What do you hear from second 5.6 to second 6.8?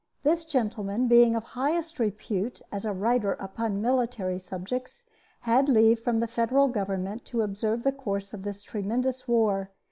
leave from the Federal